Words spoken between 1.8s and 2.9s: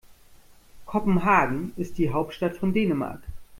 die Hauptstadt von